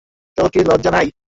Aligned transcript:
তোর 0.37 0.47
কি 0.53 0.59
লজ্জা 0.65 0.91
নেই? 0.91 1.07